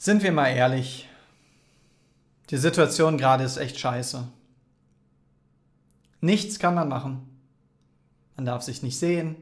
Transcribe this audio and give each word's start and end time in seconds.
Sind 0.00 0.22
wir 0.22 0.30
mal 0.30 0.46
ehrlich, 0.46 1.08
die 2.50 2.56
Situation 2.56 3.18
gerade 3.18 3.42
ist 3.42 3.56
echt 3.56 3.80
scheiße. 3.80 4.28
Nichts 6.20 6.60
kann 6.60 6.76
man 6.76 6.88
machen. 6.88 7.28
Man 8.36 8.46
darf 8.46 8.62
sich 8.62 8.84
nicht 8.84 8.96
sehen, 8.96 9.34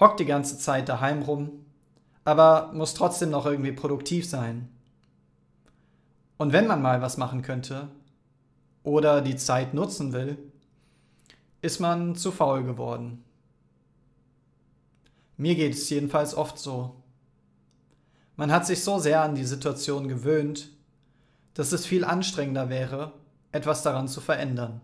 hockt 0.00 0.18
die 0.18 0.24
ganze 0.24 0.58
Zeit 0.58 0.88
daheim 0.88 1.22
rum, 1.22 1.64
aber 2.24 2.72
muss 2.72 2.94
trotzdem 2.94 3.30
noch 3.30 3.46
irgendwie 3.46 3.70
produktiv 3.70 4.28
sein. 4.28 4.68
Und 6.36 6.52
wenn 6.52 6.66
man 6.66 6.82
mal 6.82 7.00
was 7.00 7.16
machen 7.16 7.42
könnte 7.42 7.86
oder 8.82 9.22
die 9.22 9.36
Zeit 9.36 9.72
nutzen 9.72 10.12
will, 10.12 10.36
ist 11.62 11.78
man 11.78 12.16
zu 12.16 12.32
faul 12.32 12.64
geworden. 12.64 13.22
Mir 15.36 15.54
geht 15.54 15.74
es 15.74 15.88
jedenfalls 15.90 16.34
oft 16.34 16.58
so. 16.58 16.96
Man 18.38 18.52
hat 18.52 18.64
sich 18.64 18.84
so 18.84 19.00
sehr 19.00 19.20
an 19.22 19.34
die 19.34 19.44
Situation 19.44 20.06
gewöhnt, 20.06 20.68
dass 21.54 21.72
es 21.72 21.84
viel 21.84 22.04
anstrengender 22.04 22.68
wäre, 22.68 23.12
etwas 23.50 23.82
daran 23.82 24.06
zu 24.06 24.20
verändern. 24.20 24.80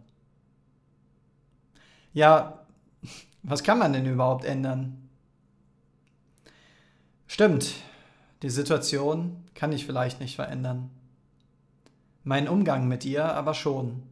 Ja, 2.13 2.67
was 3.45 3.63
kann 3.63 3.79
man 3.79 3.93
denn 3.93 4.07
überhaupt 4.07 4.45
ändern? 4.45 5.09
Stimmt, 7.29 7.75
die 8.43 8.51
Situation 8.51 9.45
kann 9.55 9.71
ich 9.71 9.87
vielleicht 9.87 10.19
nicht 10.19 10.35
verändern. 10.35 10.91
Mein 12.25 12.49
Umgang 12.49 12.89
mit 12.89 13.05
ihr 13.05 13.25
aber 13.25 13.55
schon. 13.55 14.03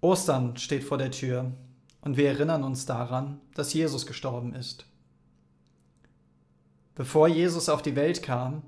Ostern 0.00 0.56
steht 0.56 0.84
vor 0.84 0.96
der 0.96 1.10
Tür 1.10 1.52
und 2.00 2.16
wir 2.16 2.30
erinnern 2.30 2.64
uns 2.64 2.86
daran, 2.86 3.42
dass 3.52 3.74
Jesus 3.74 4.06
gestorben 4.06 4.54
ist. 4.54 4.87
Bevor 6.98 7.28
Jesus 7.28 7.68
auf 7.68 7.80
die 7.80 7.94
Welt 7.94 8.24
kam, 8.24 8.64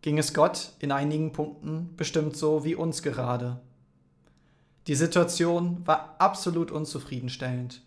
ging 0.00 0.16
es 0.16 0.32
Gott 0.32 0.74
in 0.78 0.92
einigen 0.92 1.32
Punkten 1.32 1.90
bestimmt 1.96 2.36
so 2.36 2.64
wie 2.64 2.76
uns 2.76 3.02
gerade. 3.02 3.60
Die 4.86 4.94
Situation 4.94 5.84
war 5.84 6.14
absolut 6.20 6.70
unzufriedenstellend. 6.70 7.82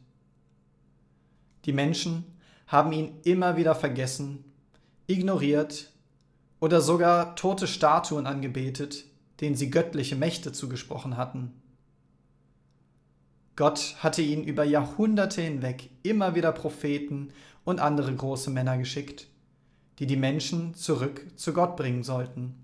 Die 1.63 1.71
Menschen 1.71 2.25
haben 2.67 2.91
ihn 2.91 3.13
immer 3.23 3.55
wieder 3.55 3.73
vergessen, 3.73 4.43
ignoriert 5.07 5.89
oder 6.59 6.81
sogar 6.81 7.37
tote 7.37 7.65
Statuen 7.65 8.27
angebetet, 8.27 9.05
denen 9.39 9.55
sie 9.55 9.69
göttliche 9.69 10.17
Mächte 10.17 10.51
zugesprochen 10.51 11.15
hatten. 11.15 11.53
Gott 13.55 13.95
hatte 13.99 14.21
ihn 14.21 14.43
über 14.43 14.65
Jahrhunderte 14.65 15.41
hinweg 15.41 15.89
immer 16.03 16.35
wieder 16.35 16.51
Propheten 16.51 17.29
und 17.63 17.79
andere 17.79 18.13
große 18.13 18.49
Männer 18.49 18.77
geschickt, 18.77 19.30
die 20.01 20.07
die 20.07 20.17
Menschen 20.17 20.73
zurück 20.73 21.27
zu 21.35 21.53
Gott 21.53 21.77
bringen 21.77 22.01
sollten. 22.01 22.55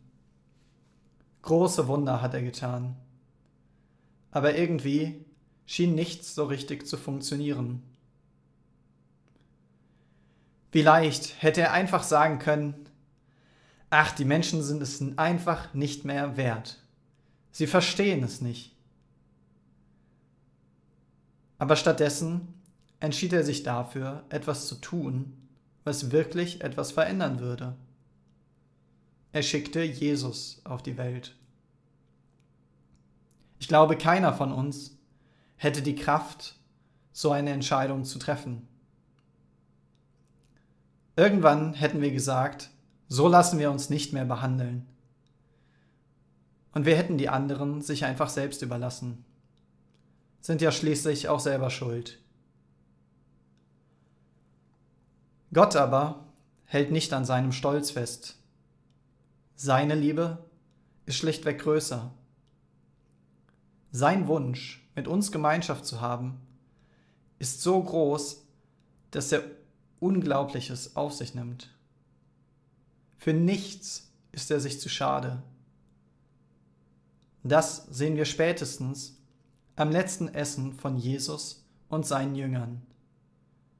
Große 1.44 1.88
Wunder 1.88 2.20
hat 2.24 2.34
er 2.34 2.42
getan. 2.42 2.96
Aber 4.32 4.58
irgendwie 4.58 5.24
schien 5.68 5.94
nichts 5.94 6.34
so 6.34 6.46
richtig 6.46 6.88
zu 6.88 6.98
funktionieren. 6.98 7.84
Wie 10.72 10.82
leicht 10.82 11.40
hätte 11.40 11.62
er 11.62 11.74
einfach 11.74 12.02
sagen 12.02 12.40
können, 12.40 12.90
ach, 13.92 14.14
die 14.14 14.26
Menschen 14.26 14.64
sind 14.64 14.82
es 14.82 15.00
einfach 15.20 15.76
nicht 15.76 16.06
mehr 16.06 16.38
wert. 16.38 16.80
Sie 17.52 17.68
verstehen 17.68 18.24
es 18.24 18.42
nicht. 18.42 18.76
Aber 21.60 21.76
stattdessen 21.76 22.56
entschied 23.00 23.32
er 23.32 23.44
sich 23.44 23.62
dafür, 23.62 24.24
etwas 24.30 24.68
zu 24.68 24.74
tun, 24.82 25.47
was 25.88 26.12
wirklich 26.12 26.62
etwas 26.62 26.92
verändern 26.92 27.40
würde. 27.40 27.76
Er 29.32 29.42
schickte 29.42 29.82
Jesus 29.82 30.62
auf 30.66 30.84
die 30.84 30.98
Welt. 30.98 31.36
Ich 33.60 33.68
glaube, 33.68 33.98
keiner 33.98 34.34
von 34.34 34.52
uns 34.52 34.98
hätte 35.56 35.82
die 35.82 35.96
Kraft, 35.96 36.56
so 37.14 37.32
eine 37.32 37.52
Entscheidung 37.52 38.04
zu 38.04 38.20
treffen. 38.20 38.68
Irgendwann 41.16 41.74
hätten 41.74 42.02
wir 42.02 42.12
gesagt, 42.12 42.70
so 43.08 43.28
lassen 43.28 43.58
wir 43.58 43.72
uns 43.72 43.90
nicht 43.90 44.14
mehr 44.14 44.26
behandeln. 44.26 44.86
Und 46.74 46.86
wir 46.86 46.96
hätten 46.96 47.18
die 47.18 47.30
anderen 47.30 47.82
sich 47.82 48.06
einfach 48.06 48.30
selbst 48.30 48.62
überlassen. 48.62 49.26
Sind 50.42 50.62
ja 50.62 50.72
schließlich 50.72 51.30
auch 51.30 51.40
selber 51.40 51.70
schuld. 51.72 52.20
Gott 55.54 55.76
aber 55.76 56.26
hält 56.66 56.92
nicht 56.92 57.14
an 57.14 57.26
seinem 57.26 57.52
Stolz 57.52 57.92
fest. 57.92 58.38
Seine 59.56 59.96
Liebe 59.96 60.46
ist 61.06 61.18
schlichtweg 61.18 61.60
größer. 61.60 62.12
Sein 63.92 64.28
Wunsch, 64.28 64.88
mit 64.96 65.08
uns 65.08 65.32
Gemeinschaft 65.32 65.86
zu 65.86 66.02
haben, 66.02 66.40
ist 67.40 67.62
so 67.62 67.82
groß, 67.82 68.46
dass 69.12 69.32
er 69.32 69.44
Unglaubliches 70.00 70.96
auf 70.96 71.14
sich 71.14 71.34
nimmt. 71.34 71.74
Für 73.18 73.34
nichts 73.34 74.12
ist 74.32 74.52
er 74.52 74.60
sich 74.60 74.80
zu 74.80 74.90
schade. 74.90 75.42
Das 77.44 77.86
sehen 77.90 78.16
wir 78.16 78.26
spätestens 78.26 79.18
am 79.76 79.90
letzten 79.90 80.28
Essen 80.28 80.74
von 80.74 80.98
Jesus 80.98 81.66
und 81.90 82.06
seinen 82.06 82.36
Jüngern, 82.36 82.82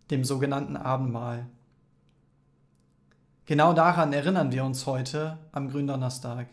dem 0.10 0.24
sogenannten 0.24 0.78
Abendmahl. 0.78 1.48
Genau 3.48 3.72
daran 3.72 4.12
erinnern 4.12 4.52
wir 4.52 4.66
uns 4.66 4.86
heute 4.86 5.38
am 5.54 5.70
Gründonnerstag. 5.70 6.48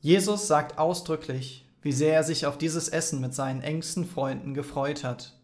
Jesus 0.00 0.48
sagt 0.48 0.76
ausdrücklich, 0.76 1.64
wie 1.82 1.92
sehr 1.92 2.14
er 2.14 2.24
sich 2.24 2.46
auf 2.46 2.58
dieses 2.58 2.88
Essen 2.88 3.20
mit 3.20 3.32
seinen 3.32 3.62
engsten 3.62 4.04
Freunden 4.04 4.54
gefreut 4.54 5.04
hat. 5.04 5.38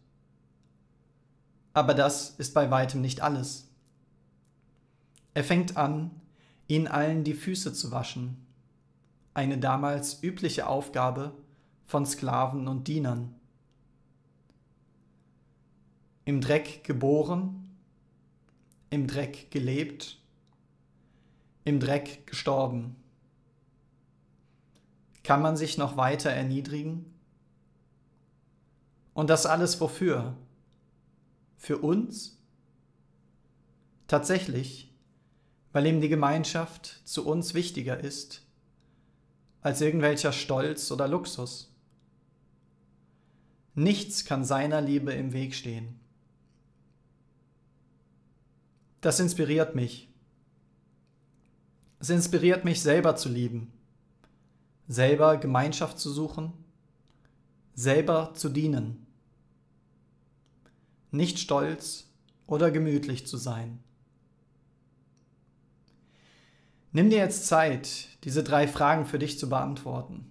Aber 1.71 1.93
das 1.93 2.31
ist 2.31 2.53
bei 2.53 2.69
weitem 2.69 2.99
nicht 2.99 3.21
alles. 3.21 3.69
Er 5.33 5.45
fängt 5.45 5.77
an, 5.77 6.11
ihnen 6.67 6.89
allen 6.89 7.23
die 7.23 7.33
Füße 7.33 7.71
zu 7.71 7.91
waschen, 7.91 8.45
eine 9.33 9.57
damals 9.57 10.21
übliche 10.21 10.67
Aufgabe 10.67 11.31
von 11.85 12.05
Sklaven 12.05 12.67
und 12.67 12.89
Dienern. 12.89 13.33
Im 16.25 16.41
Dreck 16.41 16.83
geboren 16.83 17.58
im 18.89 19.07
Dreck 19.07 19.51
gelebt, 19.51 20.19
im 21.65 21.79
Dreck 21.79 22.25
gestorben. 22.27 22.95
Kann 25.23 25.41
man 25.41 25.57
sich 25.57 25.77
noch 25.77 25.97
weiter 25.97 26.29
erniedrigen? 26.29 27.13
Und 29.13 29.29
das 29.29 29.45
alles 29.45 29.79
wofür? 29.81 30.37
Für 31.57 31.77
uns? 31.77 32.41
Tatsächlich, 34.07 34.93
weil 35.71 35.85
ihm 35.85 36.01
die 36.01 36.09
Gemeinschaft 36.09 37.01
zu 37.05 37.27
uns 37.27 37.53
wichtiger 37.53 37.99
ist 37.99 38.45
als 39.61 39.81
irgendwelcher 39.81 40.31
Stolz 40.31 40.91
oder 40.91 41.07
Luxus. 41.07 41.73
Nichts 43.75 44.25
kann 44.25 44.43
seiner 44.43 44.81
Liebe 44.81 45.13
im 45.13 45.33
Weg 45.33 45.53
stehen. 45.53 45.99
Das 49.01 49.19
inspiriert 49.19 49.75
mich. 49.75 50.09
Es 51.99 52.09
inspiriert 52.09 52.65
mich 52.65 52.81
selber 52.81 53.15
zu 53.15 53.29
lieben, 53.29 53.71
selber 54.87 55.37
Gemeinschaft 55.37 55.99
zu 55.99 56.11
suchen, 56.11 56.53
selber 57.75 58.33
zu 58.33 58.49
dienen, 58.49 59.05
nicht 61.11 61.39
stolz 61.39 62.09
oder 62.45 62.71
gemütlich 62.71 63.25
zu 63.25 63.37
sein. 63.37 63.79
Nimm 66.91 67.09
dir 67.09 67.19
jetzt 67.19 67.47
Zeit, 67.47 68.07
diese 68.23 68.43
drei 68.43 68.67
Fragen 68.67 69.05
für 69.05 69.19
dich 69.19 69.39
zu 69.39 69.47
beantworten. 69.47 70.25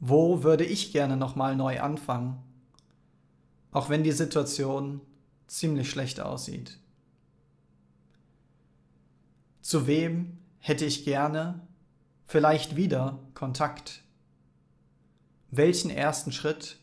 Wo 0.00 0.42
würde 0.42 0.64
ich 0.64 0.92
gerne 0.92 1.16
nochmal 1.16 1.56
neu 1.56 1.80
anfangen, 1.80 2.42
auch 3.70 3.88
wenn 3.88 4.02
die 4.02 4.12
Situation 4.12 5.00
ziemlich 5.48 5.90
schlecht 5.90 6.20
aussieht. 6.20 6.78
Zu 9.60 9.86
wem 9.86 10.38
hätte 10.58 10.84
ich 10.84 11.04
gerne 11.04 11.60
vielleicht 12.26 12.76
wieder 12.76 13.18
Kontakt? 13.34 14.02
Welchen 15.50 15.90
ersten 15.90 16.30
Schritt 16.30 16.78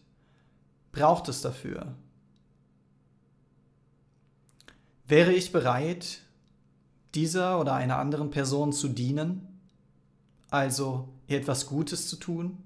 braucht 0.91 1.29
es 1.29 1.41
dafür? 1.41 1.95
Wäre 5.07 5.33
ich 5.33 5.51
bereit, 5.51 6.21
dieser 7.13 7.59
oder 7.59 7.75
einer 7.75 7.97
anderen 7.97 8.31
Person 8.31 8.73
zu 8.73 8.89
dienen, 8.89 9.59
also 10.49 11.09
ihr 11.27 11.37
etwas 11.37 11.67
Gutes 11.67 12.07
zu 12.07 12.17
tun? 12.17 12.57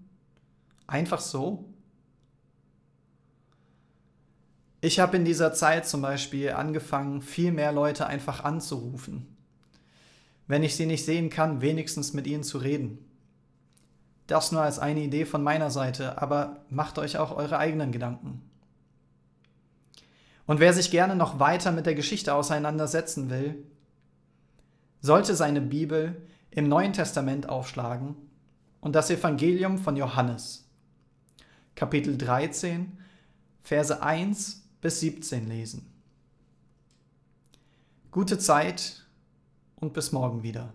Einfach 0.88 1.20
so? 1.20 1.66
Ich 4.82 5.00
habe 5.00 5.18
in 5.18 5.26
dieser 5.26 5.54
Zeit 5.54 5.88
zum 5.88 6.02
Beispiel 6.02 6.52
angefangen, 6.52 7.22
viel 7.22 7.52
mehr 7.52 7.74
Leute 7.74 8.08
einfach 8.08 8.44
anzurufen. 8.46 9.36
Wenn 10.48 10.64
ich 10.64 10.76
sie 10.76 10.86
nicht 10.86 11.04
sehen 11.04 11.30
kann, 11.30 11.62
wenigstens 11.62 12.14
mit 12.14 12.28
ihnen 12.28 12.44
zu 12.44 12.60
reden. 12.60 13.06
Das 14.26 14.52
nur 14.52 14.62
als 14.62 14.80
eine 14.80 15.02
Idee 15.02 15.26
von 15.26 15.44
meiner 15.44 15.70
Seite, 15.70 16.22
aber 16.22 16.64
macht 16.70 16.98
euch 16.98 17.18
auch 17.18 17.36
eure 17.36 17.58
eigenen 17.58 17.92
Gedanken. 17.92 18.42
Und 20.46 20.60
wer 20.60 20.74
sich 20.74 20.92
gerne 20.92 21.16
noch 21.16 21.40
weiter 21.40 21.72
mit 21.72 21.86
der 21.86 21.96
Geschichte 21.96 22.34
auseinandersetzen 22.34 23.30
will, 23.30 23.56
sollte 25.02 25.36
seine 25.36 25.62
Bibel 25.62 26.28
im 26.52 26.68
Neuen 26.68 26.94
Testament 26.94 27.50
aufschlagen 27.50 28.16
und 28.82 28.96
das 28.96 29.10
Evangelium 29.10 29.78
von 29.78 29.96
Johannes, 29.96 30.68
Kapitel 31.76 32.18
13, 32.18 32.98
Verse 33.62 34.02
1 34.02 34.69
bis 34.82 35.00
17 35.02 35.48
lesen. 35.48 35.86
Gute 38.12 38.38
Zeit 38.38 39.06
und 39.76 39.94
bis 39.94 40.12
morgen 40.12 40.44
wieder. 40.44 40.74